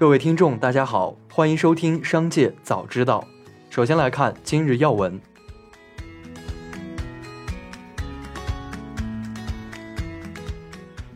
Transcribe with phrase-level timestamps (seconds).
[0.00, 3.22] 各位听众，大家好，欢迎收听《商界早知道》。
[3.74, 5.20] 首先来看今日要闻。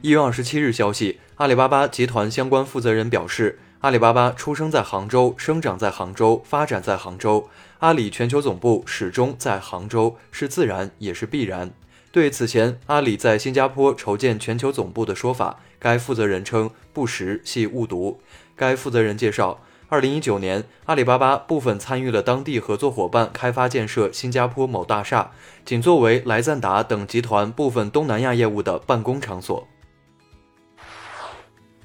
[0.02, 11.72] 一月二十七日消息，阿里巴巴集团相关负责人表示，阿里巴巴出生在杭州，生长在杭州，发展在杭州，阿里全球总部始终在杭州，是自然也是必然。
[12.14, 18.20] 对此前阿里在新加坡筹建全球总部的说法，该负责人称不实，系误读。
[18.54, 25.32] 该负责人介绍，二零一九年，阿里巴巴部分参与了当地合作伙伴开发建设新加坡某大厦，
[25.64, 29.66] 仅作为莱赞达等集团部分东南亚业务的办公场所。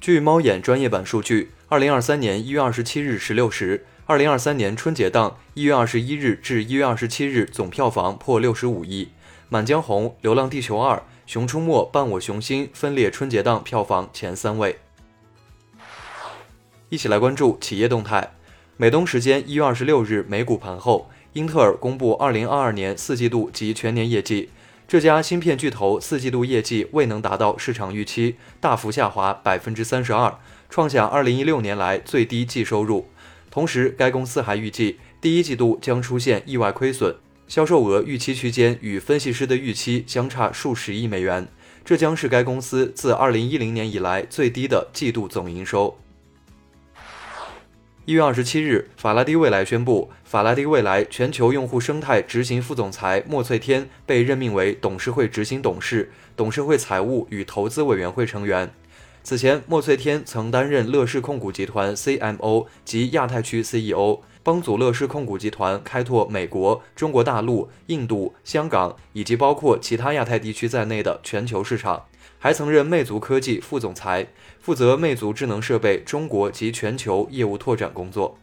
[0.00, 9.06] 据猫眼专业版数据，二零二三年一月二十七日十六时，二零二三年春节档一月二十一日至一月二十七日总票房破六十五亿。
[9.52, 10.96] 《满江红》《流浪地球二》
[11.26, 14.78] 《熊出没》《伴我熊心》分列春节档票房前三位。
[16.88, 18.34] 一起来关注企业动态。
[18.76, 24.50] 美东时间一月二十六日美股盘后，英特尔公布二零二二年四季度及全年业绩。
[24.86, 33.08] 这家芯片巨头四季度业绩未能达到市场预期，大幅下滑百分之三十二，创下二零一六年来最低季收入。
[33.50, 37.16] 同时，该公司还预计第一季度将出现意外亏损。
[37.50, 41.48] 销售额预期区间与分析师的预期相差数十亿美元，
[41.84, 45.98] 这将是该公司自2010年以来最低的季度总营收。
[48.04, 58.72] 一月二十七日，法拉第未来宣布，法拉第未来全球用户生态执行副总裁莫翠天被任命为董事会执行董事、董事会财务与投资委员会成员。
[59.22, 64.20] 此前，莫翠天曾担任乐视控股集团 CMO 及亚太区 CEO。
[64.42, 72.06] 帮助乐视控股集团开拓美国、中国大陆、印度、香港以及包括其他亚太地区在内的全球市场，
[72.38, 78.38] 还曾任魅族科技副总裁，负责魅族智能设备中国及全球业务拓展工作。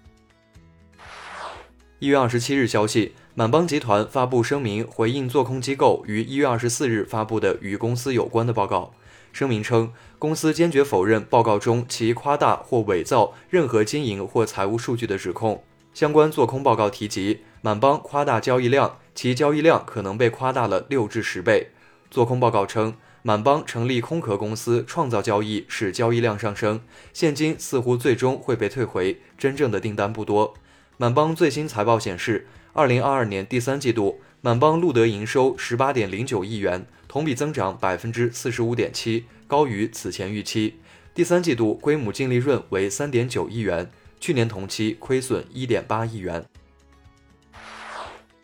[1.98, 8.94] 一月二十七日消息，满帮集团发布声明回应做空机构于一月二十四日发布的与公司有关的报告。
[9.32, 15.64] 声明称，公司坚决否认报告中其夸大或伪造任何经营或财务数据的指控。
[15.94, 21.72] 相关做空报告提及，满帮夸大交易量，其交易量可能被夸大了六至十倍。
[22.10, 26.82] 做空报告称，满帮成立空壳公司创造交易，使交易量上升，
[27.14, 30.54] 现金似乎最终会被退回，真正的订单不多。
[30.98, 36.86] 满帮最新财报显示，二零二二年第三季度，满帮录得营收十八点零九亿元，
[37.18, 40.76] 同比增长百分之四十五点七，高于此前预期。
[41.16, 43.90] 第三季度归母净利润为三点九亿元。
[44.20, 46.46] 去年同期亏损一点八亿元。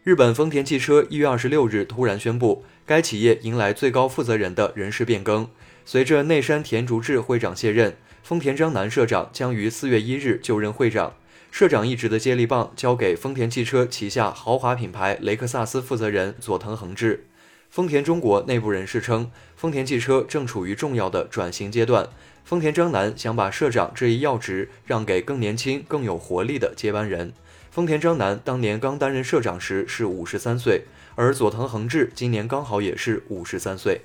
[0.01, 5.47] 日本丰田汽车一月二十六日突然宣布，该企业迎来最高负责人的人事变更。
[5.85, 11.13] 随着内山田竹志会长卸任，丰田章男社长将于四月一日就任会长。
[11.51, 17.27] 社长一职的接力棒交给丰田汽车旗下豪华品牌雷克萨斯负责人佐藤恒志。
[17.73, 22.07] 丰田中国内部人士称，丰田汽车正处于重要的转型阶段。
[22.45, 27.33] 丰田章男想把社长这一要职让给更年轻、更有活力的接班人。
[27.71, 30.83] 丰田章男当年刚担任社长时是五十三岁，
[31.15, 34.01] 而佐藤恒志今年刚好也是五十三岁。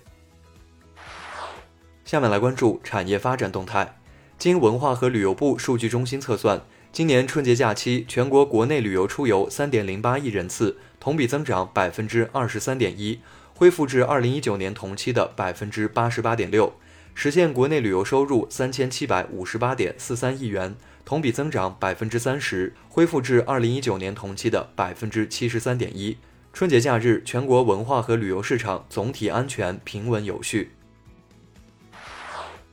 [2.06, 3.98] 下面来关注产业发展动态。
[4.38, 13.20] 经文化和旅游部数据中心测算，今年春节假期全国国内旅游出游三点零八亿人次，同比增长百分之二十三点一，
[13.58, 16.74] 恢复至二零一九年同期的百分之八十八点六。
[17.12, 26.18] 实现国内旅游收入三千七百五十八点四三亿元，同比增长百分之三十，恢复至二零一九年同期的百分之七十三点一。
[26.52, 30.70] 春节假日，全国文化和旅游市场总体安全平稳有序。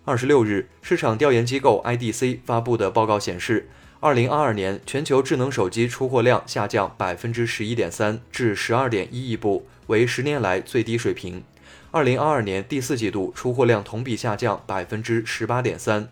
[0.03, 3.67] 二十六日，市场调研机构 IDC 发布的报告显示，
[4.01, 11.43] 二零二二年全球智能手机出货量下降百分之十一点三，至十二点一亿部，为十年来最低水平。
[11.91, 16.09] 二零二二年第四季度出货量同比下降百分之十八点三。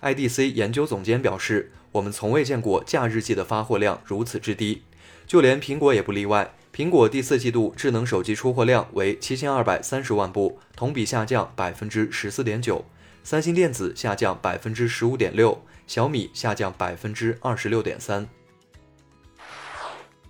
[0.00, 4.82] IDC 研究总监表示：“我们从未见过假日季的发货量如此之低，
[5.26, 6.54] 就连苹果也不例外。
[6.74, 12.84] 苹果第四季度智能手机出货量为七千二百三十万部，同比下降百分之十四点九。
[13.24, 18.28] 三星电子下降百分之十五点六，小米下降百分之二十六点三。”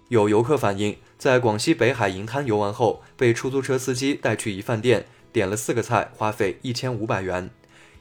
[0.08, 0.96] 有游客反映。
[1.18, 7.50] 在广西北海银滩游玩后，被出租车司机带去一饭店，点了四个菜，花费一千五百元。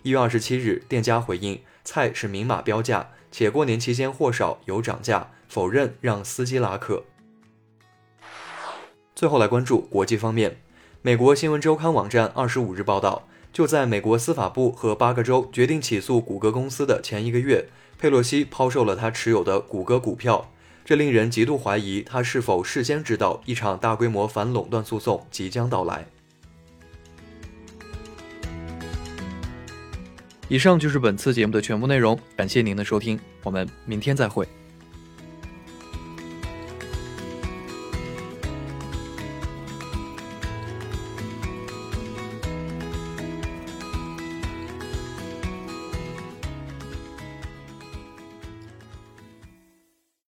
[0.03, 7.05] 一月二十七日，店家回应菜是明码标价，且过年期间货少有涨价，否认让司机拉客。
[9.15, 10.57] 最后来关注国际方面，
[11.01, 20.51] 美国新闻周刊网站二十五日报道，就在美国司法部和八个州决定起诉谷歌公司的前一个月，佩洛西抛售了他持有的谷歌股票，
[20.85, 26.05] 这令人极度怀疑他是否事先知道一场大规模反垄断诉讼即将到来。
[30.47, 34.47] 以上就是本次节目的全部内容，感谢您的收听，我们明天再会。